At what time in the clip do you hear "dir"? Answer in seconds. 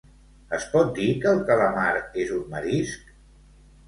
0.95-1.09